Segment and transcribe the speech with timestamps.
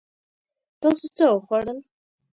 [0.81, 1.79] تاسو څه وخوړل؟